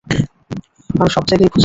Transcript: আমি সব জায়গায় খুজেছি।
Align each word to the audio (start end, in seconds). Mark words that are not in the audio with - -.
আমি 0.93 1.09
সব 1.09 1.23
জায়গায় 1.23 1.49
খুজেছি। 1.49 1.59